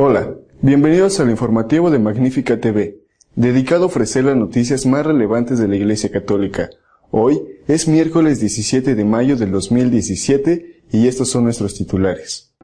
Hola, 0.00 0.32
bienvenidos 0.62 1.18
al 1.18 1.28
informativo 1.28 1.90
de 1.90 1.98
Magnífica 1.98 2.60
TV, 2.60 3.00
dedicado 3.34 3.82
a 3.82 3.86
ofrecer 3.86 4.26
las 4.26 4.36
noticias 4.36 4.86
más 4.86 5.04
relevantes 5.04 5.58
de 5.58 5.66
la 5.66 5.74
Iglesia 5.74 6.08
Católica. 6.12 6.70
Hoy 7.10 7.42
es 7.66 7.88
miércoles 7.88 8.38
17 8.38 8.94
de 8.94 9.04
mayo 9.04 9.34
del 9.34 9.50
2017 9.50 10.82
y 10.92 11.08
estos 11.08 11.30
son 11.30 11.42
nuestros 11.42 11.74
titulares. 11.74 12.54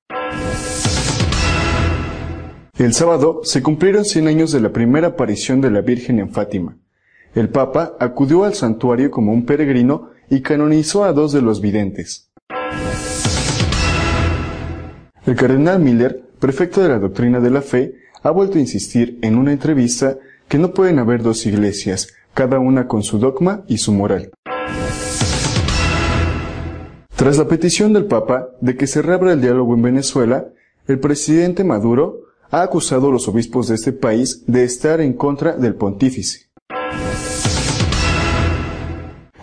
El 2.79 2.95
sábado 2.95 3.41
se 3.43 3.65
cumplieron 3.65 4.05
100 4.05 4.29
años 4.29 4.53
de 4.53 4.61
la 4.61 4.71
primera 4.71 5.09
aparición 5.09 5.61
de 5.61 5.73
la 5.73 5.81
Virgen 5.81 6.21
en 6.21 6.31
Fátima. 6.31 6.79
El 7.35 7.49
Papa 7.49 7.97
acudió 7.99 8.45
al 8.45 8.55
santuario 8.55 9.11
como 9.11 9.33
un 9.33 9.45
peregrino 9.45 10.11
y 10.31 10.41
canonizó 10.41 11.03
a 11.03 11.13
dos 11.13 11.33
de 11.33 11.43
los 11.43 11.61
videntes. 11.61 12.31
El 15.27 15.35
cardenal 15.35 15.81
Miller, 15.81 16.24
prefecto 16.39 16.83
de 16.83 16.89
la 16.89 16.99
doctrina 16.99 17.41
de 17.41 17.51
la 17.51 17.63
fe, 17.63 17.95
ha 18.23 18.31
vuelto 18.31 18.59
a 18.59 18.61
insistir 18.61 19.19
en 19.23 19.37
una 19.37 19.53
entrevista 19.53 20.19
que 20.49 20.59
no 20.59 20.73
pueden 20.73 20.99
haber 20.99 21.23
dos 21.23 21.47
iglesias, 21.47 22.09
cada 22.33 22.59
una 22.59 22.87
con 22.87 23.03
su 23.03 23.19
dogma 23.19 23.65
y 23.69 23.79
su 23.79 23.93
moral. 23.93 24.31
Tras 27.17 27.39
la 27.39 27.47
petición 27.47 27.93
del 27.93 28.07
Papa 28.07 28.49
de 28.61 28.77
que 28.77 28.87
se 28.87 29.01
reabra 29.01 29.33
el 29.33 29.41
diálogo 29.41 29.75
en 29.75 29.83
Venezuela, 29.83 30.49
el 30.87 30.99
presidente 30.99 31.65
Maduro 31.65 32.25
ha 32.51 32.63
acusado 32.63 33.09
a 33.09 33.13
los 33.13 33.29
obispos 33.29 33.69
de 33.69 33.77
este 33.77 33.93
país 33.93 34.45
de 34.47 34.65
estar 34.65 35.01
en 35.01 35.15
contra 35.15 35.53
del 35.57 35.75
pontífice. 35.75 36.51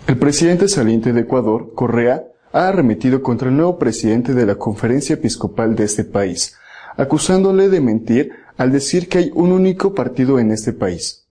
El 0.08 0.18
presidente 0.18 0.68
saliente 0.68 1.14
de 1.14 1.22
Ecuador, 1.22 1.72
Correa, 1.74 2.26
ha 2.54 2.68
arremetido 2.68 3.22
contra 3.24 3.50
el 3.50 3.56
nuevo 3.56 3.80
presidente 3.80 4.34
de 4.34 4.46
la 4.46 4.56
conferencia 4.56 5.14
episcopal 5.14 5.76
de 5.76 5.86
este 5.86 6.04
país, 6.04 6.58
acusándole 6.98 7.70
de 7.70 7.82
mentir 7.82 8.32
al 8.58 8.72
decir 8.72 9.10
que 9.10 9.18
hay 9.18 9.32
un 9.34 9.52
único 9.52 9.94
partido 9.94 10.40
en 10.40 10.52
este 10.52 10.74
país. 10.74 11.28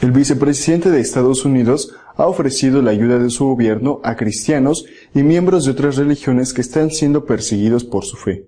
El 0.00 0.12
vicepresidente 0.12 0.90
de 0.90 1.00
Estados 1.00 1.44
Unidos 1.44 1.94
ha 2.16 2.26
ofrecido 2.26 2.80
la 2.80 2.90
ayuda 2.90 3.18
de 3.18 3.28
su 3.28 3.44
gobierno 3.46 4.00
a 4.02 4.16
cristianos 4.16 4.86
y 5.14 5.22
miembros 5.22 5.66
de 5.66 5.72
otras 5.72 5.96
religiones 5.96 6.54
que 6.54 6.62
están 6.62 6.90
siendo 6.90 7.26
perseguidos 7.26 7.84
por 7.84 8.04
su 8.04 8.16
fe. 8.16 8.46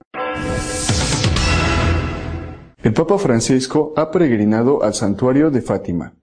El 2.83 2.95
Papa 2.95 3.19
Francisco 3.19 3.93
ha 3.97 4.11
peregrinado 4.11 4.83
al 4.83 4.95
santuario 4.95 5.51
de 5.51 5.63
Fátima, 5.63 6.15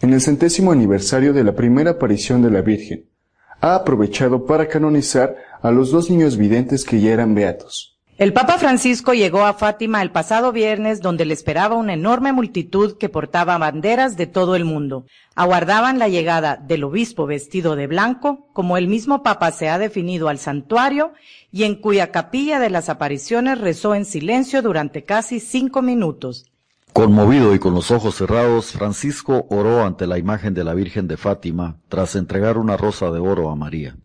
en 0.00 0.12
el 0.12 0.20
centésimo 0.20 0.72
aniversario 0.72 1.32
de 1.32 1.44
la 1.44 1.54
primera 1.54 1.92
aparición 1.92 2.42
de 2.42 2.50
la 2.50 2.62
Virgen. 2.62 3.04
Ha 3.60 3.74
aprovechado 3.76 4.46
para 4.46 4.66
canonizar 4.66 5.36
a 5.62 5.70
los 5.70 5.90
dos 5.90 6.10
niños 6.10 6.36
videntes 6.36 6.84
que 6.84 7.00
ya 7.00 7.12
eran 7.12 7.34
beatos. 7.34 7.90
El 8.20 8.34
Papa 8.34 8.58
Francisco 8.58 9.14
llegó 9.14 9.46
a 9.46 9.54
Fátima 9.54 10.02
el 10.02 10.10
pasado 10.10 10.52
viernes 10.52 11.00
donde 11.00 11.24
le 11.24 11.32
esperaba 11.32 11.74
una 11.76 11.94
enorme 11.94 12.34
multitud 12.34 12.98
que 12.98 13.08
portaba 13.08 13.56
banderas 13.56 14.18
de 14.18 14.26
todo 14.26 14.56
el 14.56 14.66
mundo. 14.66 15.06
Aguardaban 15.34 15.98
la 15.98 16.08
llegada 16.08 16.56
del 16.56 16.84
obispo 16.84 17.24
vestido 17.24 17.76
de 17.76 17.86
blanco, 17.86 18.50
como 18.52 18.76
el 18.76 18.88
mismo 18.88 19.22
Papa 19.22 19.52
se 19.52 19.70
ha 19.70 19.78
definido 19.78 20.28
al 20.28 20.38
santuario 20.38 21.14
y 21.50 21.62
en 21.62 21.76
cuya 21.76 22.10
capilla 22.10 22.60
de 22.60 22.68
las 22.68 22.90
apariciones 22.90 23.58
rezó 23.58 23.94
en 23.94 24.04
silencio 24.04 24.60
durante 24.60 25.04
casi 25.04 25.40
cinco 25.40 25.80
minutos. 25.80 26.44
Conmovido 26.92 27.54
y 27.54 27.58
con 27.58 27.72
los 27.72 27.90
ojos 27.90 28.16
cerrados, 28.16 28.72
Francisco 28.72 29.46
oró 29.48 29.82
ante 29.82 30.06
la 30.06 30.18
imagen 30.18 30.52
de 30.52 30.64
la 30.64 30.74
Virgen 30.74 31.08
de 31.08 31.16
Fátima 31.16 31.78
tras 31.88 32.16
entregar 32.16 32.58
una 32.58 32.76
rosa 32.76 33.10
de 33.10 33.20
oro 33.20 33.48
a 33.48 33.56
María. 33.56 33.96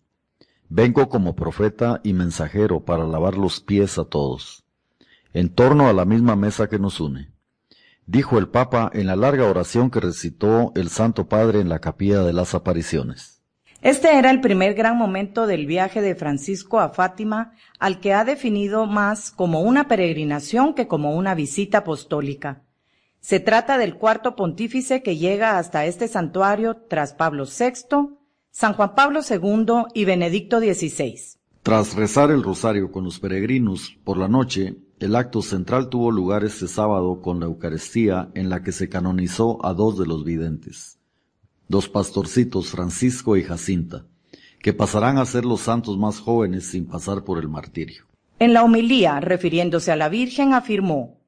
Vengo 0.70 1.10
como 1.10 1.36
profeta 1.36 2.02
y 2.04 2.14
mensajero 2.14 2.86
para 2.86 3.06
lavar 3.06 3.38
los 3.38 3.62
pies 3.62 3.98
a 3.98 4.06
todos, 4.06 4.66
en 5.34 5.50
torno 5.50 5.88
a 5.88 5.94
la 5.94 6.06
misma 6.06 6.36
mesa 6.36 6.68
que 6.68 6.80
nos 6.80 7.00
une, 7.00 7.32
dijo 8.08 8.38
el 8.38 8.48
Papa 8.48 8.90
en 8.94 9.08
la 9.08 9.16
larga 9.16 9.46
oración 9.46 9.92
que 9.92 10.00
recitó 10.00 10.72
el 10.76 10.90
Santo 10.90 11.28
Padre 11.28 11.60
en 11.60 11.70
la 11.70 11.80
capilla 11.80 12.24
de 12.24 12.34
las 12.34 12.56
apariciones. 12.56 13.36
Este 13.82 14.18
era 14.18 14.32
el 14.32 14.42
primer 14.42 14.74
gran 14.74 14.98
momento 14.98 15.46
del 15.46 15.68
viaje 15.68 16.02
de 16.02 16.16
Francisco 16.16 16.80
a 16.80 16.90
Fátima, 16.90 17.52
al 17.78 18.00
que 18.00 18.14
ha 18.14 18.26
definido 18.26 18.88
más 18.88 19.30
como 19.30 19.62
una 19.62 19.88
peregrinación 19.88 20.74
que 20.74 20.88
como 20.88 21.16
una 21.16 21.36
visita 21.36 21.80
apostólica. 21.80 22.64
Se 23.20 23.40
trata 23.40 23.78
del 23.78 23.96
cuarto 23.96 24.36
pontífice 24.36 25.04
que 25.04 25.18
llega 25.18 25.60
hasta 25.60 25.86
este 25.86 26.08
santuario 26.08 26.78
tras 26.90 27.14
Pablo 27.14 27.46
VI, 27.46 28.18
San 28.58 28.72
Juan 28.72 28.96
Pablo 28.96 29.20
II 29.30 29.92
y 29.94 30.06
Benedicto 30.06 30.62
XVI. 30.62 31.20
Tras 31.62 31.94
rezar 31.94 32.32
el 32.32 32.42
rosario 32.42 32.90
con 32.90 33.04
los 33.04 33.20
peregrinos 33.20 33.98
por 34.06 34.18
la 34.18 34.30
noche, 34.30 34.78
el 35.02 35.18
acto 35.18 35.42
central 35.42 35.90
tuvo 35.90 36.10
lugar 36.10 36.46
este 36.46 36.70
sábado 36.70 37.22
con 37.22 37.42
la 37.42 37.48
Eucaristía 37.48 38.30
en 38.34 38.50
la 38.50 38.64
que 38.64 38.72
se 38.72 38.88
canonizó 38.88 39.60
a 39.66 39.74
dos 39.74 40.00
de 40.00 40.06
los 40.08 40.24
videntes, 40.24 41.00
dos 41.68 41.90
pastorcitos 41.90 42.70
Francisco 42.70 43.36
y 43.36 43.44
Jacinta, 43.44 44.06
que 44.62 44.72
pasarán 44.72 45.18
a 45.18 45.26
ser 45.26 45.44
los 45.44 45.60
santos 45.60 45.98
más 45.98 46.22
jóvenes 46.22 46.66
sin 46.68 46.86
pasar 46.86 47.26
por 47.26 47.40
el 47.40 47.50
martirio. 47.50 48.06
En 48.40 48.54
la 48.54 48.64
homilía, 48.64 49.20
refiriéndose 49.20 49.92
a 49.92 49.98
la 49.98 50.08
Virgen, 50.08 50.54
afirmó, 50.54 51.20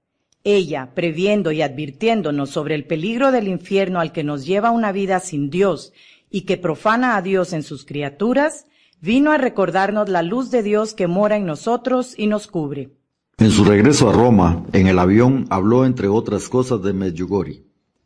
ella, 0.46 0.92
previendo 0.96 1.52
y 1.52 1.62
advirtiéndonos 1.62 2.52
sobre 2.52 2.76
el 2.76 2.86
peligro 2.86 3.34
del 3.34 3.50
infierno 3.50 4.00
al 4.00 4.14
que 4.14 4.24
nos 4.24 4.46
lleva 4.46 4.72
una 4.72 4.94
vida 4.94 5.20
sin 5.20 5.50
Dios 5.50 5.92
y 6.30 6.42
que 6.42 6.58
profana 6.58 7.16
a 7.16 7.22
Dios 7.22 7.54
en 7.54 7.64
sus 7.64 7.86
criaturas, 7.86 8.66
vino 9.02 9.32
a 9.32 9.38
recordarnos 9.38 10.10
la 10.10 10.24
luz 10.24 10.52
de 10.52 10.64
Dios 10.64 10.94
que 10.94 11.08
mora 11.08 11.38
en 11.38 11.46
nosotros 11.46 12.14
y 12.18 12.28
nos 12.28 12.48
cubre. 12.48 12.92
En 13.38 13.52
su 13.52 13.64
regreso 13.64 14.10
a 14.10 14.14
Roma, 14.14 14.66
en 14.74 14.88
el 14.88 14.98
avión 14.98 15.46
habló 15.50 15.86
entre 15.86 16.08
otras 16.08 16.50
cosas 16.50 16.82
de 16.82 16.94
Medjugorje. 16.94 17.64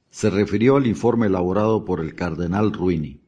Se 0.10 0.30
refirió 0.30 0.76
al 0.76 0.88
informe 0.88 1.28
elaborado 1.28 1.86
por 1.86 2.02
el 2.02 2.16
cardenal 2.16 2.74
Ruini. 2.74 3.22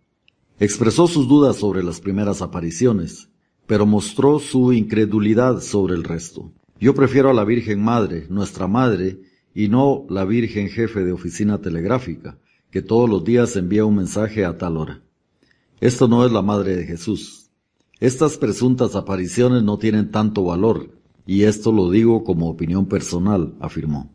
Expresó 0.59 1.07
sus 1.07 1.29
dudas 1.29 1.55
sobre 1.55 1.81
las 1.81 2.01
primeras 2.01 2.41
apariciones, 2.41 3.29
pero 3.65 3.85
mostró 3.85 4.39
su 4.39 4.73
incredulidad 4.73 5.61
sobre 5.61 5.95
el 5.95 6.03
resto. 6.03 6.51
Yo 6.79 6.93
prefiero 6.93 7.29
a 7.29 7.33
la 7.33 7.45
Virgen 7.45 7.81
Madre, 7.81 8.27
nuestra 8.29 8.67
Madre, 8.67 9.21
y 9.55 9.69
no 9.69 10.05
la 10.09 10.25
Virgen 10.25 10.67
Jefe 10.67 11.05
de 11.05 11.13
Oficina 11.13 11.61
Telegráfica, 11.61 12.37
que 12.73 12.81
todos 12.81 13.07
los 13.07 13.23
días 13.23 13.55
envía 13.55 13.85
un 13.85 13.97
mensaje 13.97 14.43
a 14.43 14.57
tal 14.57 14.77
hora. 14.77 14.99
Esto 15.79 16.07
no 16.07 16.25
es 16.25 16.31
la 16.31 16.41
Madre 16.41 16.75
de 16.75 16.85
Jesús. 16.85 17.51
Estas 17.99 18.35
presuntas 18.37 18.95
apariciones 18.95 19.61
no 19.61 19.77
tienen 19.77 20.09
tanto 20.09 20.43
valor, 20.43 20.89
y 21.27 21.43
esto 21.43 21.71
lo 21.71 21.91
digo 21.91 22.23
como 22.23 22.49
opinión 22.49 22.87
personal, 22.87 23.53
afirmó. 23.59 24.11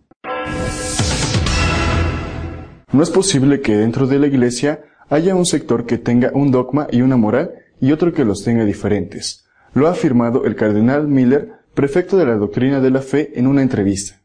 No 2.90 3.00
es 3.00 3.10
posible 3.10 3.60
que 3.60 3.76
dentro 3.76 4.08
de 4.08 4.18
la 4.18 4.26
Iglesia 4.26 4.82
haya 5.08 5.36
un 5.36 5.46
sector 5.46 5.86
que 5.86 5.96
tenga 5.96 6.32
un 6.34 6.50
dogma 6.50 6.88
y 6.90 7.02
una 7.02 7.16
moral 7.16 7.52
y 7.80 7.92
otro 7.92 8.12
que 8.12 8.24
los 8.24 8.42
tenga 8.42 8.64
diferentes. 8.64 9.46
Lo 9.72 9.86
ha 9.86 9.92
afirmado 9.92 10.46
el 10.46 10.56
cardenal 10.56 11.06
Miller, 11.06 11.52
prefecto 11.74 12.16
de 12.16 12.26
la 12.26 12.34
doctrina 12.34 12.80
de 12.80 12.90
la 12.90 13.02
fe, 13.02 13.38
en 13.38 13.46
una 13.46 13.62
entrevista. 13.62 14.20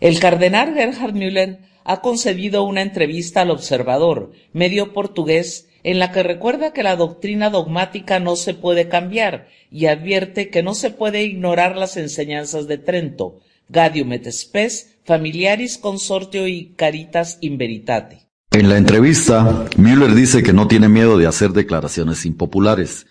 El 0.00 0.18
cardenal 0.20 0.72
Gerhard 0.72 1.12
Müller 1.12 1.73
ha 1.84 2.00
concedido 2.00 2.64
una 2.64 2.82
entrevista 2.82 3.42
al 3.42 3.50
Observador, 3.50 4.32
medio 4.52 4.92
portugués, 4.92 5.68
en 5.82 5.98
la 5.98 6.12
que 6.12 6.22
recuerda 6.22 6.72
que 6.72 6.82
la 6.82 6.96
doctrina 6.96 7.50
dogmática 7.50 8.18
no 8.18 8.36
se 8.36 8.54
puede 8.54 8.88
cambiar 8.88 9.48
y 9.70 9.86
advierte 9.86 10.48
que 10.48 10.62
no 10.62 10.74
se 10.74 10.90
puede 10.90 11.24
ignorar 11.24 11.76
las 11.76 11.98
enseñanzas 11.98 12.66
de 12.66 12.78
Trento, 12.78 13.40
Gaudium 13.68 14.12
et 14.14 14.30
Spes, 14.30 14.96
Familiaris 15.04 15.76
Consortio 15.76 16.48
y 16.48 16.72
Caritas 16.76 17.36
in 17.42 17.58
Veritate. 17.58 18.20
En 18.50 18.68
la 18.68 18.78
entrevista, 18.78 19.66
Müller 19.76 20.14
dice 20.14 20.42
que 20.42 20.52
no 20.52 20.68
tiene 20.68 20.88
miedo 20.88 21.18
de 21.18 21.26
hacer 21.26 21.50
declaraciones 21.50 22.24
impopulares, 22.24 23.06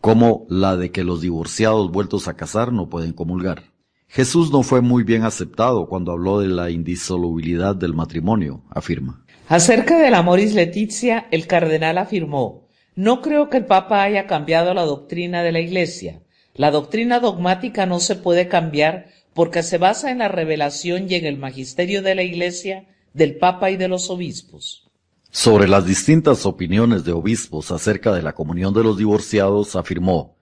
como 0.00 0.46
la 0.48 0.76
de 0.76 0.90
que 0.92 1.04
los 1.04 1.20
divorciados 1.20 1.90
vueltos 1.90 2.28
a 2.28 2.34
casar 2.34 2.72
no 2.72 2.88
pueden 2.88 3.12
comulgar. 3.12 3.73
Jesús 4.08 4.52
no 4.52 4.62
fue 4.62 4.80
muy 4.80 5.02
bien 5.02 5.24
aceptado 5.24 5.86
cuando 5.88 6.12
habló 6.12 6.40
de 6.40 6.48
la 6.48 6.70
indisolubilidad 6.70 7.74
del 7.74 7.94
matrimonio, 7.94 8.62
afirma. 8.70 9.24
Acerca 9.48 9.98
del 9.98 10.14
amoris 10.14 10.54
leticia, 10.54 11.26
el 11.30 11.46
cardenal 11.46 11.98
afirmó, 11.98 12.68
no 12.96 13.22
creo 13.22 13.50
que 13.50 13.56
el 13.56 13.66
Papa 13.66 14.02
haya 14.02 14.26
cambiado 14.26 14.72
la 14.72 14.84
doctrina 14.84 15.42
de 15.42 15.52
la 15.52 15.60
Iglesia. 15.60 16.22
La 16.54 16.70
doctrina 16.70 17.18
dogmática 17.18 17.86
no 17.86 17.98
se 17.98 18.14
puede 18.14 18.46
cambiar 18.46 19.08
porque 19.34 19.64
se 19.64 19.78
basa 19.78 20.12
en 20.12 20.18
la 20.18 20.28
revelación 20.28 21.10
y 21.10 21.16
en 21.16 21.26
el 21.26 21.36
magisterio 21.36 22.02
de 22.02 22.14
la 22.14 22.22
Iglesia, 22.22 22.86
del 23.12 23.36
Papa 23.36 23.70
y 23.70 23.76
de 23.76 23.88
los 23.88 24.10
obispos. 24.10 24.88
Sobre 25.30 25.66
las 25.66 25.84
distintas 25.84 26.46
opiniones 26.46 27.04
de 27.04 27.10
obispos 27.10 27.72
acerca 27.72 28.12
de 28.12 28.22
la 28.22 28.34
comunión 28.34 28.72
de 28.72 28.84
los 28.84 28.96
divorciados, 28.96 29.74
afirmó, 29.74 30.33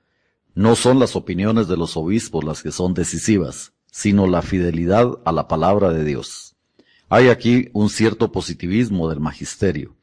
no 0.55 0.77
son 0.77 0.99
las 0.99 1.17
opiniones 1.17 1.69
de 1.69 1.77
los 1.77 1.97
obispos 1.97 2.45
las 2.45 2.63
que 2.63 2.73
son 2.73 2.95
decisivas, 2.95 3.73
sino 3.91 4.27
la 4.27 4.43
fidelidad 4.43 5.19
a 5.25 5.33
la 5.33 5.49
palabra 5.49 5.91
de 5.91 6.05
Dios. 6.05 6.57
Hay 7.09 7.29
aquí 7.29 7.69
un 7.73 7.91
cierto 7.91 8.33
positivismo 8.33 9.09
del 9.09 9.21
magisterio, 9.21 9.97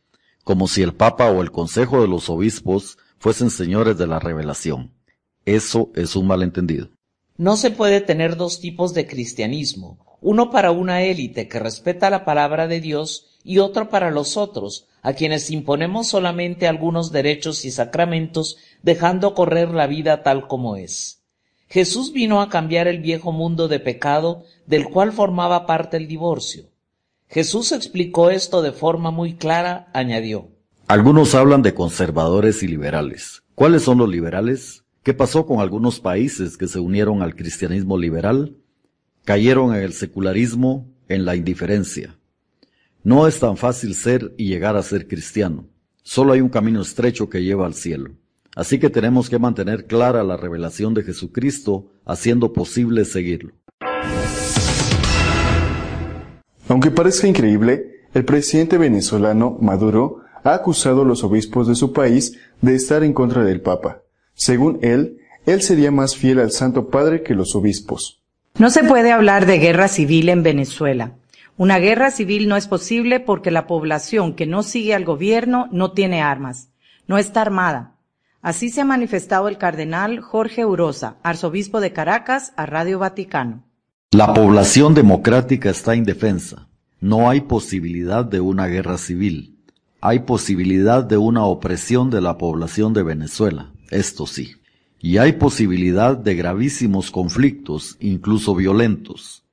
como 0.44 0.68
si 0.68 0.82
el 0.82 0.94
Papa 0.94 1.32
o 1.32 1.42
el 1.42 1.52
Consejo 1.52 2.02
de 2.02 2.08
los 2.08 2.30
Obispos 2.30 2.98
fuesen 3.18 3.50
señores 3.50 3.98
de 3.98 4.08
la 4.08 4.20
revelación. 4.20 4.94
Eso 5.46 5.92
es 5.96 6.16
un 6.16 6.28
malentendido. 6.28 6.90
No 7.38 7.56
se 7.56 7.72
puede 7.72 8.02
tener 8.02 8.36
dos 8.36 8.60
tipos 8.60 8.94
de 8.94 9.08
cristianismo, 9.08 10.18
uno 10.22 10.52
para 10.52 10.72
una 10.72 11.04
élite 11.04 11.48
que 11.48 11.60
respeta 11.60 12.10
la 12.10 12.26
palabra 12.26 12.68
de 12.68 12.82
Dios 12.82 13.38
y 13.44 13.60
otro 13.60 13.90
para 13.90 14.12
los 14.12 14.38
otros, 14.38 14.89
a 15.02 15.14
quienes 15.14 15.50
imponemos 15.52 16.08
solamente 16.08 16.68
algunos 16.68 17.12
derechos 17.12 17.66
y 17.66 17.72
sacramentos, 17.72 18.58
dejando 18.84 19.34
correr 19.34 19.70
la 19.70 19.88
vida 19.88 20.24
tal 20.24 20.48
como 20.48 20.76
es. 20.76 21.22
Jesús 21.68 22.14
vino 22.14 22.42
a 22.42 22.50
cambiar 22.50 22.88
el 22.88 23.00
viejo 23.00 23.32
mundo 23.32 23.68
de 23.68 23.80
pecado 23.80 24.44
del 24.66 24.90
cual 24.90 25.12
formaba 25.12 25.66
parte 25.66 25.98
el 25.98 26.08
divorcio. 26.08 26.66
Jesús 27.28 27.72
explicó 27.72 28.32
esto 28.32 28.64
de 28.64 28.72
forma 28.72 29.12
muy 29.12 29.36
clara, 29.36 29.90
añadió. 29.94 30.50
Algunos 30.88 31.36
hablan 31.36 31.62
de 31.62 31.76
conservadores 31.76 32.64
y 32.64 32.68
liberales. 32.68 33.44
¿Cuáles 33.54 33.84
son 33.84 34.00
los 34.00 34.10
liberales? 34.10 34.84
¿Qué 35.04 35.14
pasó 35.14 35.46
con 35.46 35.60
algunos 35.60 36.00
países 36.00 36.58
que 36.58 36.68
se 36.68 36.80
unieron 36.80 37.22
al 37.22 37.36
cristianismo 37.36 37.98
liberal? 37.98 38.58
Cayeron 39.26 39.76
en 39.76 39.84
el 39.84 39.94
secularismo, 39.94 40.88
en 41.08 41.26
la 41.26 41.36
indiferencia. 41.36 42.19
No 43.04 43.28
es 43.28 43.40
tan 43.40 43.56
fácil 43.56 43.96
ser 43.96 44.34
y 44.38 44.50
llegar 44.50 44.76
a 44.76 44.84
ser 44.84 45.08
cristiano. 45.08 45.66
Solo 46.04 46.34
hay 46.34 46.42
un 46.42 46.50
camino 46.50 46.82
estrecho 46.82 47.30
que 47.30 47.42
lleva 47.42 47.66
al 47.66 47.74
cielo. 47.74 48.12
Así 48.56 48.78
que 48.78 48.90
tenemos 48.90 49.30
que 49.30 49.40
mantener 49.40 49.86
clara 49.86 50.22
la 50.22 50.36
revelación 50.36 50.94
de 50.94 51.04
Jesucristo, 51.04 51.94
haciendo 52.06 52.52
posible 52.52 53.06
seguirlo. 53.06 53.54
Aunque 56.68 56.92
parezca 56.92 57.26
increíble, 57.26 58.02
el 58.14 58.26
presidente 58.26 58.78
venezolano 58.78 59.58
Maduro 59.62 60.18
ha 60.44 60.54
acusado 60.54 61.04
a 61.04 61.06
los 61.06 61.24
obispos 61.24 61.70
de 61.70 61.76
su 61.76 61.94
país 61.94 62.38
de 62.62 62.76
estar 62.76 63.04
en 63.04 63.14
contra 63.14 63.46
del 63.46 63.62
Papa. 63.62 64.02
Según 64.34 64.80
él, 64.82 65.20
él 65.46 65.62
sería 65.62 65.90
más 65.90 66.18
fiel 66.18 66.40
al 66.40 66.52
Santo 66.52 66.90
Padre 66.90 67.24
que 67.24 67.34
los 67.34 67.56
obispos. 67.56 68.22
No 68.58 68.70
se 68.70 68.84
puede 68.84 69.14
hablar 69.14 69.46
de 69.46 69.58
guerra 69.58 69.88
civil 69.88 70.28
en 70.28 70.44
Venezuela. 70.44 71.14
Una 71.60 71.78
guerra 71.78 72.10
civil 72.10 72.48
no 72.48 72.56
es 72.56 72.68
posible 72.68 73.20
porque 73.20 73.52
la 73.52 73.68
población 73.68 74.34
que 74.34 74.46
no 74.46 74.64
sigue 74.64 74.96
al 74.96 75.04
gobierno 75.04 75.68
no 75.74 75.92
tiene 75.92 76.22
armas, 76.22 76.70
no 77.06 77.18
está 77.18 77.42
armada. 77.42 77.98
Así 78.42 78.70
se 78.70 78.80
ha 78.80 78.86
manifestado 78.86 79.50
el 79.50 79.58
cardenal 79.58 80.22
Jorge 80.22 80.66
Urosa, 80.66 81.18
arzobispo 81.22 81.82
de 81.82 81.92
Caracas, 81.92 82.54
a 82.56 82.66
Radio 82.66 83.00
Vaticano. 83.00 83.66
La 84.12 84.34
población 84.34 84.94
democrática 84.94 85.70
está 85.70 85.98
indefensa. 85.98 86.70
No 87.02 87.30
hay 87.30 87.42
posibilidad 87.42 88.24
de 88.24 88.40
una 88.40 88.68
guerra 88.68 88.98
civil. 88.98 89.58
Hay 90.00 90.20
posibilidad 90.20 91.04
de 91.04 91.18
una 91.18 91.44
opresión 91.44 92.10
de 92.10 92.22
la 92.22 92.38
población 92.38 92.94
de 92.94 93.04
Venezuela, 93.04 93.74
esto 93.92 94.28
sí. 94.28 94.56
Y 95.02 95.18
hay 95.18 95.34
posibilidad 95.34 96.16
de 96.16 96.36
gravísimos 96.36 97.12
conflictos, 97.12 97.98
incluso 98.00 98.56
violentos, 98.56 99.44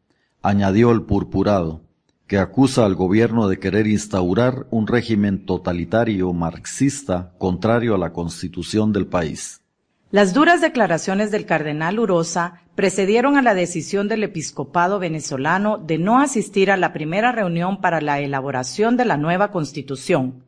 añadió 0.40 0.92
el 0.92 1.02
purpurado, 1.02 1.82
que 2.26 2.38
acusa 2.38 2.84
al 2.84 2.94
gobierno 2.94 3.48
de 3.48 3.58
querer 3.58 3.86
instaurar 3.86 4.66
un 4.70 4.86
régimen 4.86 5.46
totalitario 5.46 6.32
marxista 6.32 7.32
contrario 7.38 7.94
a 7.94 7.98
la 7.98 8.12
constitución 8.12 8.92
del 8.92 9.06
país. 9.06 9.62
Las 10.10 10.34
duras 10.34 10.60
declaraciones 10.60 11.30
del 11.30 11.46
cardenal 11.46 11.98
Urosa 11.98 12.62
precedieron 12.74 13.36
a 13.36 13.42
la 13.42 13.54
decisión 13.54 14.08
del 14.08 14.22
episcopado 14.24 14.98
venezolano 14.98 15.78
de 15.78 15.98
no 15.98 16.20
asistir 16.20 16.70
a 16.70 16.76
la 16.76 16.92
primera 16.92 17.32
reunión 17.32 17.80
para 17.80 18.00
la 18.00 18.20
elaboración 18.20 18.96
de 18.96 19.04
la 19.04 19.16
nueva 19.16 19.50
constitución. 19.50 20.44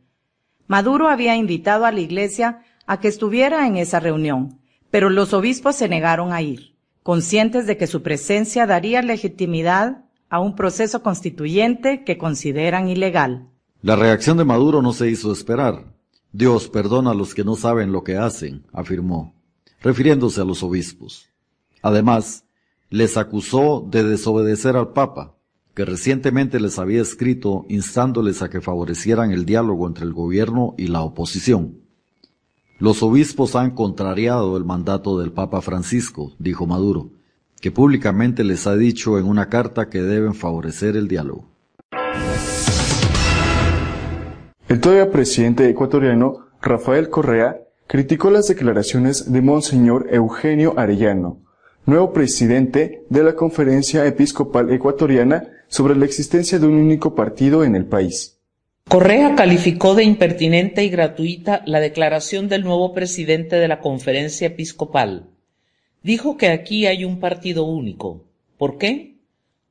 Maduro 0.66 1.08
había 1.08 1.36
invitado 1.36 1.86
a 1.86 1.92
la 1.92 2.00
iglesia 2.00 2.62
a 2.86 3.00
que 3.00 3.08
estuviera 3.08 3.66
en 3.66 3.76
esa 3.76 4.00
reunión, 4.00 4.60
pero 4.90 5.10
los 5.10 5.32
obispos 5.32 5.76
se 5.76 5.88
negaron 5.88 6.32
a 6.32 6.42
ir, 6.42 6.76
conscientes 7.02 7.66
de 7.66 7.76
que 7.76 7.86
su 7.86 8.02
presencia 8.02 8.66
daría 8.66 9.02
legitimidad 9.02 10.04
a 10.30 10.40
un 10.40 10.54
proceso 10.54 11.02
constituyente 11.02 12.04
que 12.04 12.18
consideran 12.18 12.88
ilegal. 12.88 13.48
La 13.82 13.96
reacción 13.96 14.36
de 14.36 14.44
Maduro 14.44 14.82
no 14.82 14.92
se 14.92 15.10
hizo 15.10 15.32
esperar. 15.32 15.94
Dios 16.32 16.68
perdona 16.68 17.12
a 17.12 17.14
los 17.14 17.34
que 17.34 17.44
no 17.44 17.56
saben 17.56 17.92
lo 17.92 18.04
que 18.04 18.16
hacen, 18.16 18.64
afirmó 18.72 19.38
refiriéndose 19.80 20.40
a 20.40 20.44
los 20.44 20.62
obispos. 20.62 21.28
Además, 21.82 22.44
les 22.90 23.16
acusó 23.16 23.86
de 23.88 24.02
desobedecer 24.02 24.76
al 24.76 24.92
Papa, 24.92 25.36
que 25.74 25.84
recientemente 25.84 26.58
les 26.58 26.78
había 26.78 27.02
escrito 27.02 27.64
instándoles 27.68 28.42
a 28.42 28.50
que 28.50 28.60
favorecieran 28.60 29.30
el 29.30 29.44
diálogo 29.44 29.86
entre 29.86 30.04
el 30.04 30.12
gobierno 30.12 30.74
y 30.76 30.88
la 30.88 31.02
oposición. 31.02 31.80
Los 32.78 33.02
obispos 33.02 33.56
han 33.56 33.72
contrariado 33.72 34.56
el 34.56 34.64
mandato 34.64 35.18
del 35.18 35.32
Papa 35.32 35.60
Francisco, 35.60 36.32
dijo 36.38 36.66
Maduro, 36.66 37.10
que 37.60 37.70
públicamente 37.70 38.44
les 38.44 38.66
ha 38.66 38.76
dicho 38.76 39.18
en 39.18 39.26
una 39.26 39.48
carta 39.48 39.88
que 39.88 40.02
deben 40.02 40.34
favorecer 40.34 40.96
el 40.96 41.08
diálogo. 41.08 41.48
El 44.68 44.80
todavía 44.80 45.10
presidente 45.10 45.68
ecuatoriano 45.68 46.46
Rafael 46.60 47.08
Correa 47.08 47.60
criticó 47.86 48.30
las 48.30 48.46
declaraciones 48.48 49.32
de 49.32 49.40
Monseñor 49.40 50.08
Eugenio 50.10 50.74
Arellano, 50.78 51.40
nuevo 51.86 52.12
presidente 52.12 53.04
de 53.08 53.22
la 53.22 53.34
Conferencia 53.34 54.04
Episcopal 54.04 54.70
Ecuatoriana 54.70 55.44
sobre 55.68 55.96
la 55.96 56.04
existencia 56.04 56.58
de 56.58 56.66
un 56.66 56.74
único 56.74 57.14
partido 57.14 57.64
en 57.64 57.74
el 57.74 57.86
país. 57.86 58.38
Correa 58.88 59.34
calificó 59.34 59.94
de 59.94 60.04
impertinente 60.04 60.84
y 60.84 60.90
gratuita 60.90 61.62
la 61.66 61.80
declaración 61.80 62.48
del 62.48 62.64
nuevo 62.64 62.94
presidente 62.94 63.56
de 63.56 63.68
la 63.68 63.80
Conferencia 63.80 64.48
Episcopal. 64.48 65.30
Dijo 66.02 66.36
que 66.36 66.48
aquí 66.48 66.86
hay 66.86 67.04
un 67.04 67.18
partido 67.18 67.64
único. 67.64 68.24
¿Por 68.56 68.78
qué? 68.78 69.18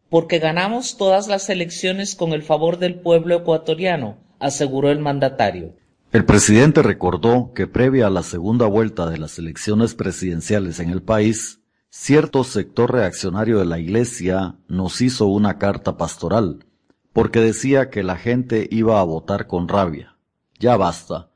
Porque 0.09 0.39
ganamos 0.39 0.97
todas 0.97 1.27
las 1.27 1.49
elecciones 1.49 2.15
con 2.15 2.33
el 2.33 2.43
favor 2.43 2.79
del 2.79 2.95
pueblo 2.95 3.35
ecuatoriano, 3.35 4.17
aseguró 4.39 4.89
el 4.91 4.99
mandatario. 4.99 5.73
El 6.11 6.25
presidente 6.25 6.81
recordó 6.81 7.51
que 7.53 7.67
previa 7.67 8.07
a 8.07 8.09
la 8.09 8.23
segunda 8.23 8.65
vuelta 8.65 9.09
de 9.09 9.17
las 9.17 9.37
elecciones 9.39 9.93
presidenciales 9.93 10.79
en 10.79 10.89
el 10.89 11.01
país, 11.01 11.61
cierto 11.89 12.43
sector 12.43 12.93
reaccionario 12.93 13.59
de 13.59 13.65
la 13.65 13.79
Iglesia 13.79 14.55
nos 14.67 15.01
hizo 15.01 15.27
una 15.27 15.57
carta 15.57 15.97
pastoral, 15.97 16.65
porque 17.13 17.39
decía 17.39 17.89
que 17.89 18.03
la 18.03 18.15
gente 18.15 18.67
iba 18.71 18.99
a 18.99 19.03
votar 19.03 19.47
con 19.47 19.67
rabia. 19.67 20.15
Ya 20.59 20.77
basta. 20.77 21.29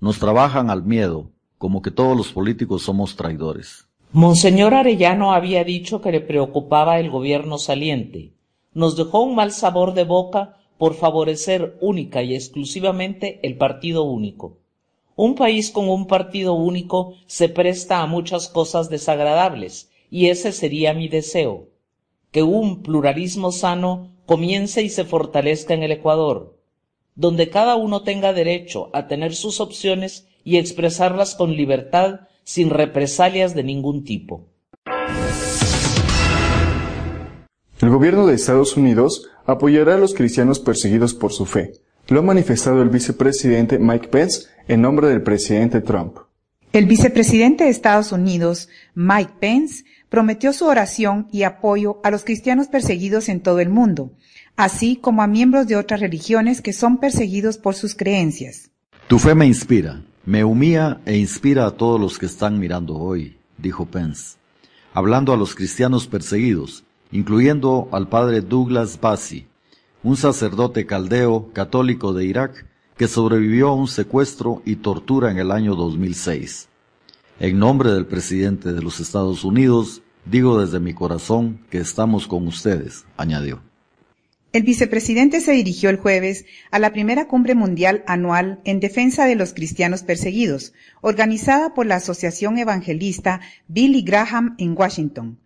Nos 0.00 0.18
trabajan 0.18 0.70
al 0.70 0.82
miedo, 0.82 1.30
como 1.56 1.82
que 1.82 1.90
todos 1.90 2.16
los 2.16 2.32
políticos 2.32 2.82
somos 2.82 3.16
traidores. 3.16 3.89
Monseñor 4.12 4.74
Arellano 4.74 5.32
había 5.32 5.62
dicho 5.62 6.00
que 6.00 6.10
le 6.10 6.20
preocupaba 6.20 6.98
el 6.98 7.10
gobierno 7.10 7.58
saliente. 7.58 8.32
Nos 8.74 8.96
dejó 8.96 9.22
un 9.22 9.36
mal 9.36 9.52
sabor 9.52 9.94
de 9.94 10.02
boca 10.02 10.56
por 10.78 10.94
favorecer 10.94 11.78
única 11.80 12.20
y 12.24 12.34
exclusivamente 12.34 13.38
el 13.44 13.56
partido 13.56 14.02
único. 14.02 14.58
Un 15.14 15.36
país 15.36 15.70
con 15.70 15.88
un 15.88 16.08
partido 16.08 16.54
único 16.54 17.14
se 17.26 17.48
presta 17.48 18.02
a 18.02 18.06
muchas 18.06 18.48
cosas 18.48 18.90
desagradables, 18.90 19.92
y 20.10 20.26
ese 20.26 20.50
sería 20.50 20.92
mi 20.92 21.06
deseo, 21.06 21.68
que 22.32 22.42
un 22.42 22.82
pluralismo 22.82 23.52
sano 23.52 24.10
comience 24.26 24.82
y 24.82 24.88
se 24.88 25.04
fortalezca 25.04 25.74
en 25.74 25.84
el 25.84 25.92
Ecuador, 25.92 26.58
donde 27.14 27.48
cada 27.48 27.76
uno 27.76 28.02
tenga 28.02 28.32
derecho 28.32 28.90
a 28.92 29.06
tener 29.06 29.36
sus 29.36 29.60
opciones 29.60 30.26
y 30.42 30.56
expresarlas 30.56 31.36
con 31.36 31.54
libertad 31.54 32.22
sin 32.50 32.68
represalias 32.68 33.54
de 33.54 33.62
ningún 33.62 34.02
tipo. 34.02 34.48
El 37.80 37.90
gobierno 37.90 38.26
de 38.26 38.34
Estados 38.34 38.76
Unidos 38.76 39.30
apoyará 39.46 39.94
a 39.94 39.98
los 39.98 40.14
cristianos 40.14 40.58
perseguidos 40.58 41.14
por 41.14 41.32
su 41.32 41.46
fe. 41.46 41.74
Lo 42.08 42.18
ha 42.18 42.22
manifestado 42.22 42.82
el 42.82 42.88
vicepresidente 42.88 43.78
Mike 43.78 44.08
Pence 44.08 44.48
en 44.66 44.82
nombre 44.82 45.06
del 45.06 45.22
presidente 45.22 45.80
Trump. 45.80 46.16
El 46.72 46.86
vicepresidente 46.86 47.64
de 47.64 47.70
Estados 47.70 48.10
Unidos, 48.10 48.68
Mike 48.96 49.34
Pence, 49.38 49.84
prometió 50.08 50.52
su 50.52 50.66
oración 50.66 51.28
y 51.30 51.44
apoyo 51.44 52.00
a 52.02 52.10
los 52.10 52.24
cristianos 52.24 52.66
perseguidos 52.66 53.28
en 53.28 53.42
todo 53.42 53.60
el 53.60 53.68
mundo, 53.68 54.10
así 54.56 54.96
como 54.96 55.22
a 55.22 55.28
miembros 55.28 55.68
de 55.68 55.76
otras 55.76 56.00
religiones 56.00 56.62
que 56.62 56.72
son 56.72 56.98
perseguidos 56.98 57.58
por 57.58 57.76
sus 57.76 57.94
creencias. 57.94 58.70
Tu 59.06 59.20
fe 59.20 59.36
me 59.36 59.46
inspira, 59.46 60.02
me 60.24 60.44
humilla 60.44 61.00
e 61.06 61.16
inspira 61.16 61.66
a 61.66 61.70
todos 61.70 62.00
los 62.00 62.18
que 62.18 62.26
están 62.26 62.58
mirando 62.58 62.96
hoy, 62.96 63.38
dijo 63.56 63.86
Pence, 63.86 64.36
hablando 64.92 65.32
a 65.32 65.36
los 65.36 65.54
cristianos 65.54 66.06
perseguidos, 66.06 66.84
incluyendo 67.10 67.88
al 67.92 68.08
padre 68.08 68.40
Douglas 68.40 69.00
Bassi, 69.00 69.46
un 70.02 70.16
sacerdote 70.16 70.86
caldeo 70.86 71.50
católico 71.52 72.12
de 72.12 72.24
Irak 72.26 72.66
que 72.96 73.08
sobrevivió 73.08 73.68
a 73.68 73.74
un 73.74 73.88
secuestro 73.88 74.62
y 74.66 74.76
tortura 74.76 75.30
en 75.30 75.38
el 75.38 75.50
año 75.50 75.74
2006. 75.74 76.68
En 77.38 77.58
nombre 77.58 77.90
del 77.90 78.04
presidente 78.04 78.74
de 78.74 78.82
los 78.82 79.00
Estados 79.00 79.44
Unidos, 79.44 80.02
digo 80.26 80.60
desde 80.60 80.80
mi 80.80 80.92
corazón 80.92 81.60
que 81.70 81.78
estamos 81.78 82.26
con 82.26 82.46
ustedes, 82.46 83.06
añadió. 83.16 83.69
El 84.52 84.64
vicepresidente 84.64 85.40
se 85.40 85.52
dirigió 85.52 85.90
el 85.90 85.96
jueves 85.96 86.44
a 86.72 86.80
la 86.80 86.92
primera 86.92 87.28
cumbre 87.28 87.54
mundial 87.54 88.02
anual 88.08 88.60
en 88.64 88.80
defensa 88.80 89.26
de 89.26 89.36
los 89.36 89.54
cristianos 89.54 90.02
perseguidos, 90.02 90.72
organizada 91.02 91.72
por 91.72 91.86
la 91.86 91.96
Asociación 91.96 92.58
Evangelista 92.58 93.40
Billy 93.68 94.02
Graham 94.02 94.56
en 94.58 94.76
Washington. 94.76 95.38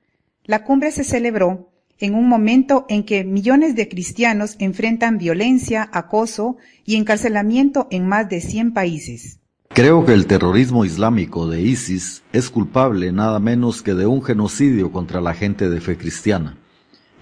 La 0.45 0.65
cumbre 0.65 0.91
se 0.91 1.05
celebró 1.05 1.71
en 1.99 2.15
un 2.15 2.29
momento 2.29 2.87
en 2.89 3.05
que 3.05 3.25
millones 3.25 3.77
de 3.77 3.91
cristianos 3.91 4.57
enfrentan 4.59 5.19
violencia, 5.19 5.89
acoso 5.93 6.57
y 6.87 6.97
encarcelamiento 6.97 7.89
en 7.91 8.07
más 8.07 8.31
de 8.31 8.41
100 8.41 8.73
países. 8.73 9.39
Creo 9.69 10.07
que 10.07 10.13
el 10.13 10.27
terrorismo 10.27 10.85
islámico 10.85 11.49
de 11.49 11.61
ISIS 11.61 12.23
es 12.33 12.49
culpable 12.49 13.13
nada 13.13 13.39
menos 13.39 13.83
que 13.83 13.93
de 13.93 14.07
un 14.07 14.23
genocidio 14.23 14.93
contra 14.93 15.21
la 15.21 15.35
gente 15.35 15.69
de 15.69 15.81
fe 15.81 15.99
cristiana. 15.99 16.57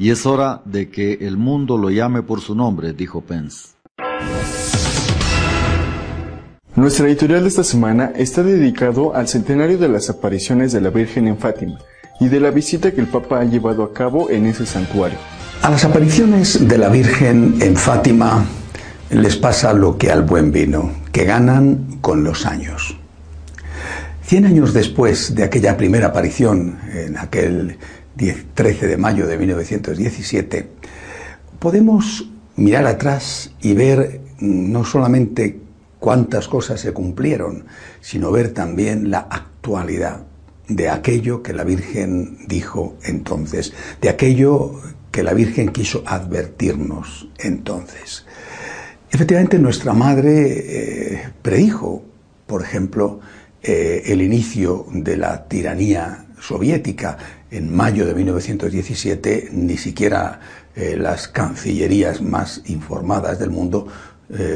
Y 0.02 0.10
es 0.10 0.26
hora 0.26 0.62
de 0.64 0.90
que 0.90 1.12
el 1.20 1.36
mundo 1.36 1.78
lo 1.78 1.88
llame 1.88 2.24
por 2.24 2.40
su 2.40 2.56
nombre, 2.56 2.92
dijo 2.92 3.20
Pence. 3.20 3.68
Nuestra 6.74 7.06
editorial 7.06 7.42
de 7.42 7.48
esta 7.48 7.62
semana 7.62 8.12
está 8.16 8.42
dedicado 8.42 9.14
al 9.14 9.28
centenario 9.28 9.78
de 9.78 9.88
las 9.88 10.10
apariciones 10.10 10.72
de 10.72 10.80
la 10.80 10.90
Virgen 10.90 11.28
en 11.28 11.38
Fátima 11.38 11.78
y 12.18 12.26
de 12.26 12.40
la 12.40 12.50
visita 12.50 12.90
que 12.90 13.00
el 13.00 13.06
Papa 13.06 13.38
ha 13.38 13.44
llevado 13.44 13.84
a 13.84 13.92
cabo 13.92 14.28
en 14.28 14.46
ese 14.46 14.66
santuario. 14.66 15.18
A 15.62 15.70
las 15.70 15.84
apariciones 15.84 16.66
de 16.66 16.78
la 16.78 16.88
Virgen 16.88 17.58
en 17.60 17.76
Fátima 17.76 18.44
les 19.08 19.36
pasa 19.36 19.72
lo 19.72 19.98
que 19.98 20.10
al 20.10 20.24
buen 20.24 20.50
vino, 20.50 20.90
que 21.12 21.26
ganan 21.26 21.98
con 22.00 22.24
los 22.24 22.44
años. 22.44 22.96
Cien 24.24 24.46
años 24.46 24.72
después 24.72 25.36
de 25.36 25.44
aquella 25.44 25.76
primera 25.76 26.08
aparición, 26.08 26.78
en 26.92 27.18
aquel 27.18 27.76
13 28.16 28.86
de 28.86 28.96
mayo 28.96 29.26
de 29.26 29.38
1917, 29.38 30.68
podemos 31.58 32.28
mirar 32.56 32.86
atrás 32.86 33.52
y 33.60 33.74
ver 33.74 34.20
no 34.40 34.84
solamente 34.84 35.60
cuántas 35.98 36.48
cosas 36.48 36.80
se 36.80 36.92
cumplieron, 36.92 37.64
sino 38.00 38.32
ver 38.32 38.52
también 38.52 39.10
la 39.10 39.20
actualidad 39.20 40.24
de 40.68 40.88
aquello 40.88 41.42
que 41.42 41.52
la 41.52 41.64
Virgen 41.64 42.38
dijo 42.48 42.96
entonces, 43.04 43.72
de 44.00 44.08
aquello 44.08 44.80
que 45.10 45.22
la 45.22 45.34
Virgen 45.34 45.68
quiso 45.68 46.02
advertirnos 46.06 47.28
entonces. 47.38 48.24
Efectivamente, 49.10 49.58
nuestra 49.58 49.92
madre 49.92 51.12
eh, 51.14 51.28
predijo, 51.42 52.02
por 52.46 52.62
ejemplo, 52.62 53.20
eh, 53.62 54.02
el 54.06 54.22
inicio 54.22 54.86
de 54.90 55.16
la 55.18 55.46
tiranía 55.46 56.26
soviética. 56.40 57.18
En 57.52 57.72
mayo 57.72 58.06
de 58.06 58.14
1917, 58.14 59.50
ni 59.52 59.76
siquiera 59.76 60.40
eh, 60.74 60.96
las 60.98 61.28
cancillerías 61.28 62.22
más 62.22 62.62
informadas 62.66 63.38
del 63.38 63.50
mundo 63.50 63.86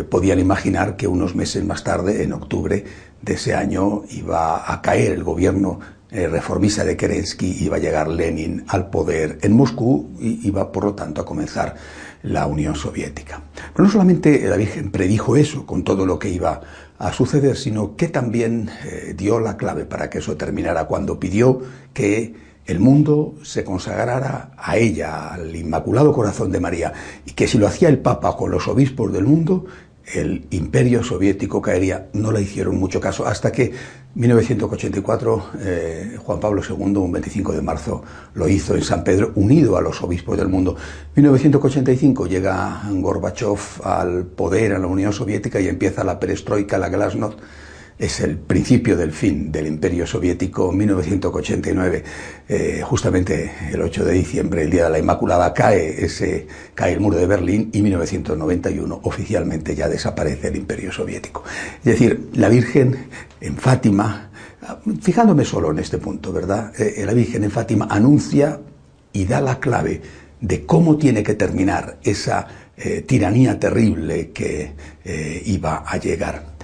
podían 0.09 0.39
imaginar 0.39 0.97
que 0.97 1.07
unos 1.07 1.35
meses 1.35 1.63
más 1.63 1.85
tarde, 1.85 2.23
en 2.23 2.33
octubre 2.33 2.83
de 3.21 3.33
ese 3.35 3.55
año, 3.55 4.05
iba 4.09 4.73
a 4.73 4.81
caer 4.81 5.13
el 5.13 5.23
gobierno 5.23 5.81
reformista 6.11 6.83
de 6.83 6.97
Kerensky, 6.97 7.63
iba 7.63 7.77
a 7.77 7.79
llegar 7.79 8.09
Lenin 8.09 8.65
al 8.69 8.89
poder 8.89 9.37
en 9.43 9.53
Moscú 9.53 10.13
y 10.19 10.49
iba, 10.49 10.73
por 10.73 10.85
lo 10.85 10.95
tanto, 10.95 11.21
a 11.21 11.27
comenzar 11.27 11.77
la 12.23 12.47
Unión 12.47 12.75
Soviética. 12.75 13.43
Pero 13.73 13.85
no 13.85 13.91
solamente 13.91 14.49
la 14.49 14.57
Virgen 14.57 14.91
predijo 14.91 15.37
eso 15.37 15.67
con 15.67 15.85
todo 15.85 16.07
lo 16.07 16.19
que 16.19 16.29
iba 16.29 16.61
a 16.99 17.13
suceder, 17.13 17.57
sino 17.57 17.97
que 17.97 18.09
también 18.09 18.71
eh, 18.85 19.15
dio 19.17 19.41
la 19.41 19.57
clave 19.57 19.85
para 19.85 20.11
que 20.11 20.19
eso 20.19 20.37
terminara 20.37 20.85
cuando 20.85 21.21
pidió 21.21 21.63
que 21.93 22.35
el 22.67 22.81
mundo 22.81 23.35
se 23.43 23.65
consagrara 23.65 24.51
a 24.57 24.77
ella, 24.77 25.29
al 25.29 25.55
Inmaculado 25.55 26.13
Corazón 26.13 26.51
de 26.51 26.61
María, 26.61 26.93
y 27.25 27.33
que 27.33 27.47
si 27.47 27.59
lo 27.59 27.67
hacía 27.67 27.89
el 27.89 27.99
Papa 27.99 28.37
con 28.37 28.51
los 28.51 28.67
obispos 28.67 29.13
del 29.13 29.25
mundo, 29.25 29.67
el 30.15 30.47
imperio 30.51 31.03
soviético 31.03 31.61
caería. 31.61 32.09
No 32.13 32.31
le 32.31 32.43
hicieron 32.43 32.79
mucho 32.79 33.01
caso 33.01 33.27
hasta 33.27 33.51
que 33.51 33.73
1984 34.15 35.51
eh, 35.61 36.17
Juan 36.25 36.41
Pablo 36.41 36.63
II, 36.67 36.97
un 36.97 37.13
25 37.13 37.53
de 37.53 37.63
marzo, 37.63 38.03
lo 38.35 38.49
hizo 38.49 38.75
en 38.75 38.83
San 38.83 39.05
Pedro, 39.05 39.33
unido 39.35 39.77
a 39.77 39.81
los 39.81 40.03
obispos 40.03 40.37
del 40.37 40.49
mundo. 40.49 40.77
1985 41.15 42.27
llega 42.27 42.83
Gorbachev 42.91 43.59
al 43.85 44.25
poder 44.25 44.73
en 44.73 44.83
la 44.83 44.87
Unión 44.89 45.13
Soviética 45.13 45.61
y 45.61 45.69
empieza 45.69 46.05
la 46.05 46.19
perestroika, 46.19 46.79
la 46.79 46.89
glasnost 46.89 47.39
es 47.99 48.21
el 48.21 48.37
principio 48.37 48.97
del 48.97 49.13
fin 49.13 49.51
del 49.51 49.67
Imperio 49.67 50.07
Soviético 50.07 50.71
1989. 50.71 52.05
Eh, 52.49 52.83
justamente 52.85 53.53
el 53.73 53.81
8 53.81 54.05
de 54.05 54.13
diciembre, 54.13 54.63
el 54.63 54.71
Día 54.71 54.85
de 54.85 54.91
la 54.91 54.99
Inmaculada, 54.99 55.55
cae, 55.55 56.05
ese, 56.05 56.47
cae 56.75 56.93
el 56.93 57.01
muro 57.01 57.17
de 57.17 57.27
Berlín 57.27 57.71
y 57.73 57.81
1991 57.81 59.01
oficialmente 59.03 59.75
ya 59.75 59.89
desaparece 59.89 60.49
el 60.49 60.57
Imperio 60.57 60.93
Soviético. 60.93 61.43
Es 61.79 61.85
decir, 61.85 62.29
la 62.35 62.51
Virgen 62.51 63.07
en 63.41 63.57
Fátima, 63.57 64.31
fijándome 65.01 65.45
solo 65.47 65.71
en 65.71 65.79
este 65.79 65.97
punto, 65.97 66.33
¿verdad? 66.33 66.73
Eh, 66.79 67.03
la 67.07 67.15
Virgen 67.15 67.45
en 67.45 67.51
Fátima 67.51 67.89
anuncia 67.91 68.61
y 69.13 69.25
da 69.25 69.41
la 69.41 69.59
clave 69.59 70.03
de 70.39 70.67
cómo 70.67 70.99
tiene 70.99 71.23
que 71.23 71.33
terminar 71.33 71.97
esa 72.03 72.47
eh, 72.77 73.01
tiranía 73.07 73.59
terrible 73.59 74.33
que 74.33 74.75
iba 75.47 75.85
a 75.87 75.97
llegar. 75.99 76.57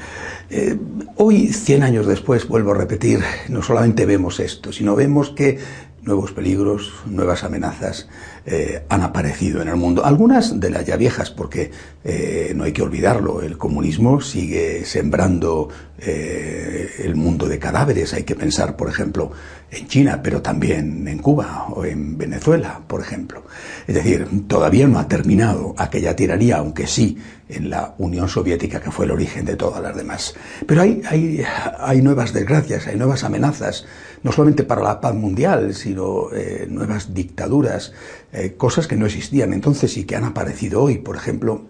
Eh, 0.55 0.77
hoy, 1.17 1.49
100 1.49 1.83
años 1.83 2.07
después, 2.07 2.47
vuelvo 2.47 2.73
a 2.73 2.75
repetir, 2.75 3.21
no 3.49 3.63
solamente 3.63 4.05
vemos 4.05 4.39
esto, 4.39 4.71
sino 4.71 4.95
vemos 4.95 5.31
que 5.31 5.59
nuevos 6.03 6.33
peligros, 6.33 6.93
nuevas 7.07 7.43
amenazas 7.43 8.07
eh, 8.47 8.85
han 8.89 9.03
aparecido 9.03 9.63
en 9.63 9.69
el 9.69 9.77
mundo. 9.77 10.05
Algunas 10.05 10.59
de 10.59 10.71
las 10.71 10.85
ya 10.85 10.97
viejas, 10.97 11.31
porque 11.31 11.71
eh, 12.05 12.53
no 12.55 12.65
hay 12.65 12.73
que 12.73 12.83
olvidarlo, 12.83 13.43
el 13.43 13.59
comunismo 13.59 14.21
sigue 14.21 14.85
sembrando 14.85 15.69
el 16.05 17.15
mundo 17.15 17.47
de 17.47 17.61
cadáveres. 17.61 18.13
Hay 18.13 18.25
que 18.25 18.35
pensar, 18.35 18.77
por 18.77 18.89
ejemplo, 18.89 19.31
en 19.73 19.89
China, 19.89 20.21
pero 20.23 20.43
también 20.43 21.09
en 21.09 21.19
Cuba 21.19 21.67
o 21.71 21.85
en 21.85 22.19
Venezuela, 22.19 22.81
por 22.87 23.01
ejemplo. 23.01 23.45
Es 23.87 23.95
decir, 23.95 24.29
todavía 24.47 24.87
no 24.87 24.99
ha 24.99 25.09
terminado 25.09 25.75
aquella 25.79 26.15
tiranía, 26.15 26.59
aunque 26.59 26.87
sí 26.87 27.19
en 27.49 27.71
la 27.71 27.95
Unión 27.99 28.29
Soviética, 28.29 28.81
que 28.81 28.91
fue 28.91 29.07
el 29.07 29.13
origen 29.13 29.45
de 29.45 29.57
todas 29.57 29.83
las 29.83 29.97
demás. 29.97 30.35
Pero 30.67 30.83
hay, 30.83 31.03
hay, 31.09 31.43
hay 31.79 32.03
nuevas 32.03 32.33
desgracias, 32.33 32.87
hay 32.87 32.97
nuevas 32.97 33.25
amenazas, 33.25 33.87
no 34.23 34.33
solamente 34.33 34.63
para 34.63 34.83
la 34.83 35.01
paz 35.01 35.15
mundial, 35.15 35.75
sino 35.75 36.33
eh, 36.33 36.67
nuevas 36.69 37.15
dictaduras, 37.15 37.93
eh, 38.33 38.55
cosas 38.57 38.87
que 38.87 38.97
no 38.97 39.07
existían 39.07 39.53
entonces 39.53 39.97
y 39.97 40.05
que 40.05 40.17
han 40.17 40.25
aparecido 40.25 40.83
hoy. 40.83 40.99
Por 40.99 41.17
ejemplo, 41.17 41.67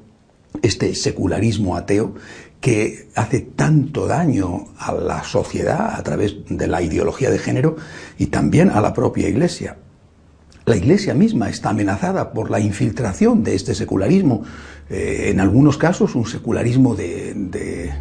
este 0.63 0.95
secularismo 0.95 1.77
ateo 1.77 2.15
que 2.61 3.09
hace 3.17 3.41
tanto 3.41 4.07
daño 4.07 4.67
a 4.79 4.93
la 4.93 5.25
sociedad 5.25 5.95
a 5.95 6.03
través 6.03 6.37
de 6.49 6.67
la 6.69 6.81
ideología 6.81 7.31
de 7.31 7.39
género 7.39 7.77
y 8.19 8.27
también 8.27 8.71
a 8.71 8.81
la 8.81 8.93
propia 8.93 9.29
Iglesia. 9.29 9.77
La 10.65 10.77
Iglesia 10.77 11.13
misma 11.15 11.51
está 11.51 11.71
amenazada 11.71 12.33
por 12.33 12.51
la 12.51 12.61
infiltración 12.61 13.43
de 13.43 13.57
este 13.57 13.75
secularismo, 13.75 14.45
eh, 14.91 15.31
en 15.31 15.41
algunos 15.41 15.77
casos 15.77 16.15
un 16.15 16.27
secularismo 16.27 16.95
de, 16.95 17.93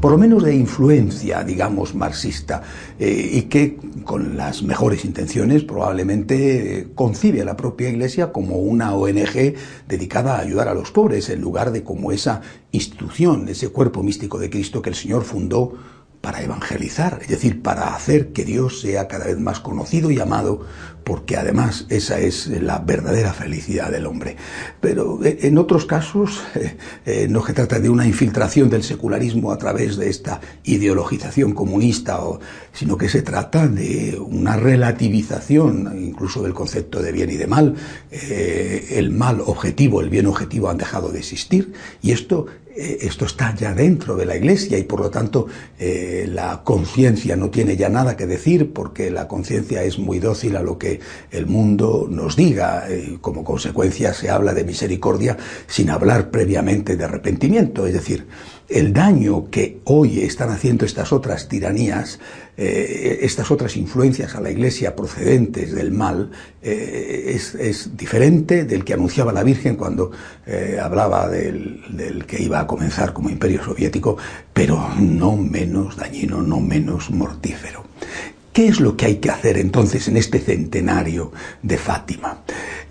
por 0.00 0.12
lo 0.12 0.18
menos 0.18 0.42
de 0.42 0.54
influencia, 0.54 1.44
digamos, 1.44 1.94
marxista, 1.94 2.62
eh, 2.98 3.30
y 3.34 3.42
que 3.42 3.76
con 4.04 4.36
las 4.36 4.62
mejores 4.62 5.04
intenciones 5.04 5.62
probablemente 5.62 6.78
eh, 6.78 6.88
concibe 6.94 7.42
a 7.42 7.44
la 7.44 7.56
propia 7.56 7.90
Iglesia 7.90 8.32
como 8.32 8.56
una 8.56 8.94
ONG 8.94 9.54
dedicada 9.86 10.36
a 10.36 10.40
ayudar 10.40 10.68
a 10.68 10.74
los 10.74 10.90
pobres, 10.90 11.28
en 11.28 11.40
lugar 11.40 11.70
de 11.70 11.84
como 11.84 12.12
esa 12.12 12.40
institución, 12.72 13.48
ese 13.48 13.68
cuerpo 13.68 14.02
místico 14.02 14.38
de 14.38 14.48
Cristo 14.48 14.80
que 14.80 14.90
el 14.90 14.96
Señor 14.96 15.24
fundó 15.24 15.74
para 16.20 16.42
evangelizar, 16.42 17.18
es 17.22 17.28
decir, 17.28 17.62
para 17.62 17.94
hacer 17.94 18.32
que 18.32 18.44
Dios 18.44 18.80
sea 18.80 19.08
cada 19.08 19.26
vez 19.26 19.38
más 19.38 19.60
conocido 19.60 20.10
y 20.10 20.20
amado 20.20 20.66
porque 21.04 21.36
además 21.36 21.86
esa 21.88 22.18
es 22.18 22.46
la 22.46 22.78
verdadera 22.78 23.32
felicidad 23.32 23.90
del 23.90 24.06
hombre. 24.06 24.36
Pero 24.80 25.24
eh, 25.24 25.38
en 25.42 25.58
otros 25.58 25.86
casos 25.86 26.40
eh, 26.54 26.76
eh, 27.06 27.26
no 27.28 27.44
se 27.44 27.52
trata 27.52 27.78
de 27.78 27.88
una 27.88 28.06
infiltración 28.06 28.70
del 28.70 28.82
secularismo 28.82 29.52
a 29.52 29.58
través 29.58 29.96
de 29.96 30.08
esta 30.08 30.40
ideologización 30.64 31.52
comunista, 31.52 32.20
sino 32.72 32.96
que 32.96 33.08
se 33.08 33.22
trata 33.22 33.66
de 33.66 34.18
una 34.18 34.56
relativización 34.56 35.90
incluso 36.00 36.42
del 36.42 36.54
concepto 36.54 37.02
de 37.02 37.12
bien 37.12 37.30
y 37.30 37.36
de 37.36 37.46
mal. 37.46 37.74
el 38.10 39.10
mal 39.10 39.40
objetivo, 39.40 40.00
el 40.00 40.10
bien 40.10 40.26
objetivo 40.26 40.68
han 40.68 40.78
dejado 40.78 41.10
de 41.10 41.18
existir 41.18 41.72
y 42.02 42.12
esto 42.12 42.46
eh, 42.76 42.98
esto 43.02 43.24
está 43.24 43.54
ya 43.54 43.74
dentro 43.74 44.16
de 44.16 44.24
la 44.24 44.36
Iglesia 44.36 44.78
y 44.78 44.84
por 44.84 45.00
lo 45.00 45.10
tanto 45.10 45.46
eh, 45.78 46.28
la 46.32 46.62
conciencia 46.62 47.34
no 47.36 47.50
tiene 47.50 47.76
ya 47.76 47.88
nada 47.88 48.16
que 48.16 48.26
decir 48.26 48.72
porque 48.72 49.10
la 49.10 49.26
conciencia 49.26 49.82
es 49.82 49.98
muy 49.98 50.20
dócil 50.20 50.56
a 50.56 50.62
lo 50.62 50.78
que 50.78 50.99
el 51.30 51.46
mundo 51.46 52.06
nos 52.10 52.36
diga. 52.36 52.86
y 52.90 53.18
como 53.18 53.44
consecuencia 53.44 54.12
se 54.14 54.30
habla 54.30 54.54
de 54.54 54.64
misericordia 54.64 55.36
sin 55.66 55.90
hablar 55.90 56.30
previamente 56.30 56.96
de 56.96 57.04
arrepentimiento. 57.04 57.86
Es 57.86 57.94
decir, 57.94 58.26
el 58.70 58.92
daño 58.92 59.50
que 59.50 59.80
hoy 59.84 60.20
están 60.20 60.50
haciendo 60.50 60.84
estas 60.84 61.12
otras 61.12 61.48
tiranías, 61.48 62.20
eh, 62.56 63.18
estas 63.22 63.50
otras 63.50 63.76
influencias 63.76 64.36
a 64.36 64.40
la 64.40 64.50
Iglesia 64.50 64.94
procedentes 64.94 65.72
del 65.72 65.90
mal, 65.90 66.30
eh, 66.62 67.32
es, 67.34 67.96
diferente 67.96 68.64
del 68.64 68.84
que 68.84 68.94
anunciaba 68.94 69.32
la 69.32 69.42
Virgen 69.42 69.74
cuando 69.74 70.12
eh, 70.46 70.78
hablaba 70.80 71.28
del, 71.28 72.24
que 72.26 72.40
iba 72.40 72.60
a 72.60 72.66
comenzar 72.66 73.12
como 73.12 73.28
imperio 73.28 73.64
soviético, 73.64 74.16
pero 74.52 74.88
no 75.00 75.36
menos 75.36 75.96
dañino, 75.96 76.40
no 76.40 76.60
menos 76.60 77.10
mortífero. 77.10 77.89
¿Qué 78.60 78.68
es 78.68 78.78
lo 78.78 78.94
que 78.94 79.06
hay 79.06 79.16
que 79.16 79.30
hacer 79.30 79.56
entonces 79.56 80.06
en 80.06 80.18
este 80.18 80.38
centenario 80.38 81.32
de 81.62 81.78
Fátima? 81.78 82.42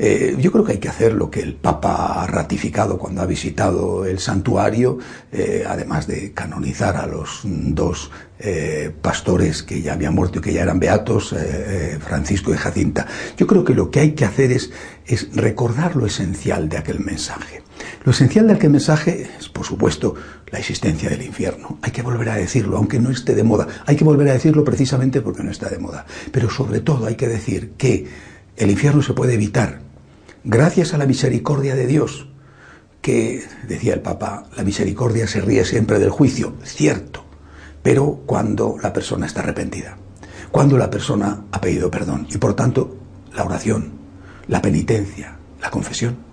Eh, 0.01 0.37
yo 0.39 0.49
creo 0.53 0.63
que 0.63 0.71
hay 0.71 0.77
que 0.77 0.87
hacer 0.87 1.13
lo 1.13 1.29
que 1.29 1.41
el 1.41 1.55
Papa 1.55 2.23
ha 2.23 2.25
ratificado 2.25 2.97
cuando 2.97 3.21
ha 3.21 3.25
visitado 3.25 4.05
el 4.05 4.19
santuario, 4.19 4.97
eh, 5.33 5.65
además 5.67 6.07
de 6.07 6.31
canonizar 6.31 6.95
a 6.95 7.05
los 7.05 7.41
dos 7.43 8.09
eh, 8.39 8.95
pastores 9.01 9.61
que 9.61 9.81
ya 9.81 9.93
habían 9.93 10.15
muerto 10.15 10.39
y 10.39 10.41
que 10.41 10.53
ya 10.53 10.63
eran 10.63 10.79
beatos, 10.79 11.35
Francisco 11.99 12.53
y 12.53 12.57
Jacinta. 12.57 13.05
Yo 13.37 13.45
creo 13.45 13.65
que 13.65 13.73
lo 13.73 13.91
que 13.91 13.99
hay 13.99 14.11
que 14.13 14.23
hacer 14.23 14.53
es, 14.53 14.71
es 15.05 15.35
recordar 15.35 15.97
lo 15.97 16.05
esencial 16.05 16.69
de 16.69 16.77
aquel 16.77 17.01
mensaje. 17.01 17.61
Lo 18.05 18.11
esencial 18.13 18.47
de 18.47 18.53
aquel 18.53 18.69
mensaje 18.69 19.29
es, 19.37 19.49
por 19.49 19.65
supuesto, 19.65 20.15
la 20.49 20.59
existencia 20.59 21.09
del 21.09 21.21
infierno. 21.21 21.77
Hay 21.81 21.91
que 21.91 22.01
volver 22.01 22.29
a 22.29 22.35
decirlo, 22.35 22.77
aunque 22.77 22.99
no 22.99 23.09
esté 23.09 23.35
de 23.35 23.43
moda. 23.43 23.67
Hay 23.85 23.97
que 23.97 24.05
volver 24.05 24.29
a 24.29 24.33
decirlo 24.33 24.63
precisamente 24.63 25.19
porque 25.19 25.43
no 25.43 25.51
está 25.51 25.67
de 25.67 25.79
moda. 25.79 26.05
Pero 26.31 26.49
sobre 26.49 26.79
todo 26.79 27.05
hay 27.07 27.15
que 27.15 27.27
decir 27.27 27.73
que 27.77 28.07
el 28.55 28.71
infierno 28.71 29.01
se 29.01 29.13
puede 29.13 29.33
evitar 29.33 29.88
gracias 30.43 30.93
a 30.93 30.97
la 30.97 31.05
misericordia 31.05 31.75
de 31.75 31.87
Dios, 31.87 32.27
que, 33.01 33.43
decía 33.67 33.93
el 33.93 34.01
Papa, 34.01 34.45
la 34.55 34.63
misericordia 34.63 35.27
se 35.27 35.41
ríe 35.41 35.65
siempre 35.65 35.99
del 35.99 36.09
juicio, 36.09 36.55
cierto, 36.63 37.25
pero 37.81 38.21
cuando 38.25 38.77
la 38.81 38.93
persona 38.93 39.25
está 39.25 39.41
arrepentida, 39.41 39.97
cuando 40.51 40.77
la 40.77 40.89
persona 40.89 41.43
ha 41.51 41.61
pedido 41.61 41.89
perdón 41.91 42.27
y 42.29 42.37
por 42.37 42.55
tanto 42.55 42.97
la 43.33 43.43
oración, 43.43 43.93
la 44.47 44.61
penitencia, 44.61 45.37
la 45.61 45.69
confesión 45.69 46.29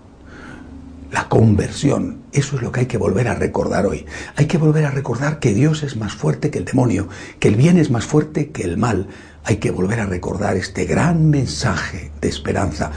la 1.10 1.28
conversión. 1.28 2.22
Eso 2.32 2.56
es 2.56 2.62
lo 2.62 2.72
que 2.72 2.80
hay 2.80 2.86
que 2.86 2.98
volver 2.98 3.28
a 3.28 3.34
recordar 3.34 3.86
hoy. 3.86 4.06
Hay 4.36 4.46
que 4.46 4.58
volver 4.58 4.84
a 4.84 4.90
recordar 4.90 5.38
que 5.38 5.54
Dios 5.54 5.82
es 5.82 5.96
más 5.96 6.12
fuerte 6.12 6.50
que 6.50 6.58
el 6.58 6.64
demonio, 6.64 7.08
que 7.38 7.48
el 7.48 7.56
bien 7.56 7.78
es 7.78 7.90
más 7.90 8.04
fuerte 8.04 8.50
que 8.50 8.62
el 8.64 8.76
mal. 8.76 9.08
Hay 9.44 9.56
que 9.56 9.70
volver 9.70 10.00
a 10.00 10.06
recordar 10.06 10.56
este 10.56 10.84
gran 10.84 11.30
mensaje 11.30 12.10
de 12.20 12.28
esperanza 12.28 12.90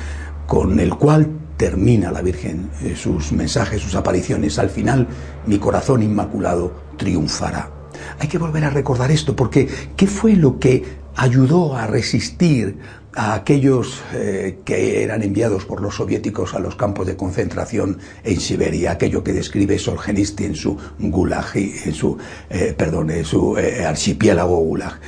con 0.50 0.80
el 0.80 0.96
cual 0.96 1.30
termina 1.58 2.12
la 2.12 2.24
Virgen 2.24 2.72
eh, 2.82 2.96
sus 2.98 3.32
mensajes, 3.32 3.84
sus 3.84 3.94
apariciones. 3.94 4.58
Al 4.58 4.72
final, 4.72 5.08
mi 5.46 5.60
corazón 5.60 6.02
inmaculado 6.02 6.74
triunfará. 6.98 7.70
Hay 8.18 8.28
que 8.28 8.40
volver 8.40 8.64
a 8.64 8.72
recordar 8.72 9.12
esto 9.12 9.36
porque 9.36 9.70
¿qué 9.96 10.08
fue 10.08 10.34
lo 10.36 10.58
que 10.58 10.84
ayudó 11.16 11.76
a 11.76 11.86
resistir 11.86 12.80
a 13.14 13.36
aquellos 13.36 14.02
eh, 14.14 14.60
que 14.66 15.04
eran 15.04 15.22
enviados 15.22 15.66
por 15.66 15.82
los 15.82 15.96
soviéticos 15.96 16.56
a 16.56 16.60
los 16.60 16.76
campos 16.76 17.06
de 17.06 17.16
concentración 17.16 18.00
en 18.24 18.40
Siberia, 18.40 18.94
aquello 18.94 19.24
que 19.24 19.34
describe 19.34 19.78
Solzhenitsyn 19.78 20.48
en 20.48 20.56
su 20.56 20.78
Gulag, 20.98 21.56
en 21.56 21.94
su, 21.94 22.18
eh, 22.50 22.74
perdón, 22.76 23.12
en 23.12 23.24
su 23.24 23.56
archipiélago 23.56 24.58
Gulag. 24.58 25.00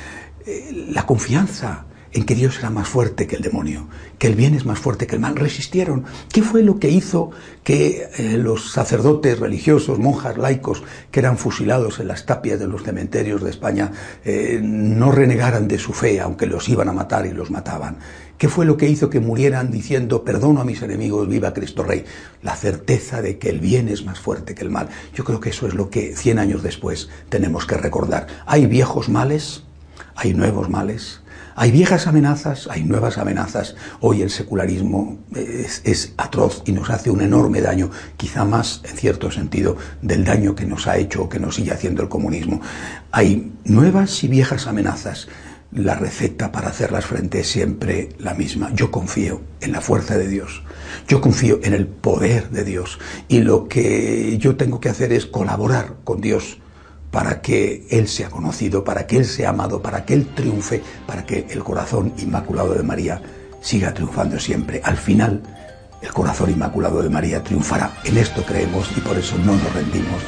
la 0.90 1.04
confianza 1.04 1.86
en 2.12 2.24
que 2.24 2.34
Dios 2.34 2.58
era 2.58 2.70
más 2.70 2.88
fuerte 2.88 3.26
que 3.26 3.36
el 3.36 3.42
demonio, 3.42 3.88
que 4.18 4.26
el 4.26 4.34
bien 4.34 4.54
es 4.54 4.66
más 4.66 4.78
fuerte 4.78 5.06
que 5.06 5.14
el 5.14 5.20
mal, 5.20 5.36
resistieron. 5.36 6.04
¿Qué 6.32 6.42
fue 6.42 6.62
lo 6.62 6.78
que 6.78 6.90
hizo 6.90 7.30
que 7.64 8.08
eh, 8.18 8.36
los 8.36 8.72
sacerdotes 8.72 9.38
religiosos, 9.38 9.98
monjas, 9.98 10.36
laicos, 10.36 10.82
que 11.10 11.20
eran 11.20 11.38
fusilados 11.38 12.00
en 12.00 12.08
las 12.08 12.26
tapias 12.26 12.58
de 12.58 12.68
los 12.68 12.82
cementerios 12.82 13.42
de 13.42 13.50
España, 13.50 13.92
eh, 14.24 14.60
no 14.62 15.10
renegaran 15.12 15.68
de 15.68 15.78
su 15.78 15.92
fe, 15.92 16.20
aunque 16.20 16.46
los 16.46 16.68
iban 16.68 16.88
a 16.88 16.92
matar 16.92 17.26
y 17.26 17.32
los 17.32 17.50
mataban? 17.50 17.98
¿Qué 18.36 18.48
fue 18.48 18.66
lo 18.66 18.76
que 18.76 18.88
hizo 18.88 19.08
que 19.08 19.20
murieran 19.20 19.70
diciendo, 19.70 20.24
perdono 20.24 20.60
a 20.60 20.64
mis 20.64 20.82
enemigos, 20.82 21.28
viva 21.28 21.54
Cristo 21.54 21.84
Rey? 21.84 22.04
La 22.42 22.56
certeza 22.56 23.22
de 23.22 23.38
que 23.38 23.48
el 23.48 23.60
bien 23.60 23.88
es 23.88 24.04
más 24.04 24.18
fuerte 24.18 24.54
que 24.54 24.64
el 24.64 24.70
mal. 24.70 24.88
Yo 25.14 25.22
creo 25.22 25.38
que 25.38 25.50
eso 25.50 25.68
es 25.68 25.74
lo 25.74 25.90
que 25.90 26.16
cien 26.16 26.40
años 26.40 26.62
después 26.62 27.08
tenemos 27.28 27.66
que 27.66 27.76
recordar. 27.76 28.26
Hay 28.44 28.66
viejos 28.66 29.08
males, 29.08 29.62
hay 30.16 30.34
nuevos 30.34 30.68
males, 30.68 31.21
hay 31.54 31.70
viejas 31.70 32.06
amenazas, 32.06 32.68
hay 32.70 32.84
nuevas 32.84 33.18
amenazas. 33.18 33.76
Hoy 34.00 34.22
el 34.22 34.30
secularismo 34.30 35.18
es, 35.34 36.14
atroz 36.16 36.62
y 36.66 36.72
nos 36.72 36.90
hace 36.90 37.10
un 37.10 37.20
enorme 37.20 37.60
daño, 37.60 37.90
quizá 38.16 38.44
más, 38.44 38.80
en 38.84 38.96
cierto 38.96 39.30
sentido, 39.30 39.76
del 40.00 40.24
daño 40.24 40.54
que 40.54 40.66
nos 40.66 40.86
ha 40.86 40.96
hecho 40.96 41.24
o 41.24 41.28
que 41.28 41.38
nos 41.38 41.56
sigue 41.56 41.72
haciendo 41.72 42.02
el 42.02 42.08
comunismo. 42.08 42.60
Hay 43.10 43.52
nuevas 43.64 44.22
y 44.24 44.28
viejas 44.28 44.66
amenazas. 44.66 45.28
La 45.72 45.94
receta 45.94 46.52
para 46.52 46.68
hacerlas 46.68 47.06
frente 47.06 47.40
es 47.40 47.48
siempre 47.48 48.10
la 48.18 48.34
misma. 48.34 48.70
Yo 48.74 48.90
confío 48.90 49.40
en 49.60 49.72
la 49.72 49.80
fuerza 49.80 50.18
de 50.18 50.28
Dios. 50.28 50.62
Yo 51.08 51.22
confío 51.22 51.60
en 51.62 51.72
el 51.72 51.86
poder 51.86 52.50
de 52.50 52.64
Dios. 52.64 52.98
Y 53.28 53.40
lo 53.40 53.68
que 53.68 54.36
yo 54.38 54.56
tengo 54.56 54.80
que 54.80 54.90
hacer 54.90 55.14
es 55.14 55.24
colaborar 55.24 55.94
con 56.04 56.20
Dios 56.20 56.58
para 57.12 57.40
que 57.42 57.86
Él 57.90 58.08
sea 58.08 58.30
conocido, 58.30 58.82
para 58.82 59.06
que 59.06 59.18
Él 59.18 59.26
sea 59.26 59.50
amado, 59.50 59.80
para 59.80 60.04
que 60.04 60.14
Él 60.14 60.34
triunfe, 60.34 60.82
para 61.06 61.24
que 61.24 61.46
el 61.50 61.62
corazón 61.62 62.12
inmaculado 62.18 62.74
de 62.74 62.82
María 62.82 63.22
siga 63.60 63.94
triunfando 63.94 64.40
siempre. 64.40 64.80
Al 64.82 64.96
final, 64.96 65.40
el 66.00 66.12
corazón 66.12 66.50
inmaculado 66.50 67.00
de 67.02 67.10
María 67.10 67.44
triunfará. 67.44 67.92
En 68.04 68.16
esto 68.16 68.42
creemos 68.42 68.90
y 68.96 69.00
por 69.00 69.18
eso 69.18 69.36
no 69.38 69.52
nos 69.52 69.74
rendimos 69.74 70.22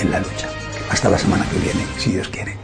en 0.00 0.10
la 0.10 0.18
lucha. 0.18 0.48
Hasta 0.90 1.10
la 1.10 1.18
semana 1.18 1.46
que 1.48 1.58
viene, 1.58 1.84
si 1.98 2.12
Dios 2.12 2.28
quiere. 2.28 2.56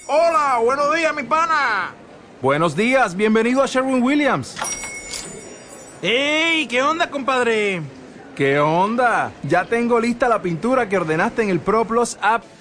Hola, 0.08 0.60
buenos 0.62 0.93
días, 0.93 1.15
mi 1.15 1.24
pana. 1.24 1.93
Buenos 2.41 2.76
días, 2.76 3.15
bienvenido 3.15 3.63
a 3.63 3.65
Sherwin 3.65 4.04
Williams. 4.04 4.58
¡Ey! 6.02 6.67
¿Qué 6.67 6.82
onda, 6.82 7.10
compadre? 7.10 7.82
¿Qué 8.36 8.60
onda? 8.60 9.32
Ya 9.43 9.63
tengo 9.63 10.02
lista 10.02 10.28
la 10.28 10.41
pintura 10.41 10.89
que 10.89 10.98
ordenaste 10.98 11.43
en 11.43 11.50
el 11.50 11.62
ProPlus 11.62 12.17
app. 12.21 12.43